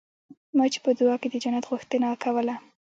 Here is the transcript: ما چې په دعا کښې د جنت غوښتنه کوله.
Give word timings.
ما 0.57 0.65
چې 0.73 0.79
په 0.85 0.91
دعا 0.97 1.15
کښې 1.21 1.27
د 1.31 1.35
جنت 1.43 1.63
غوښتنه 1.69 2.07
کوله. 2.23 2.55